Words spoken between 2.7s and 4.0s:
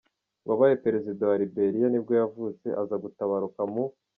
azagutabaruka mu.